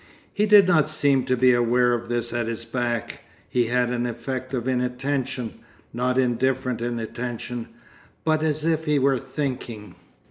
[0.33, 4.07] He did not seem to be aware of this at his back, he had an
[4.07, 5.59] effect of inattention,
[5.93, 7.67] not indifferent attention,
[8.23, 9.93] but as if he were thinking....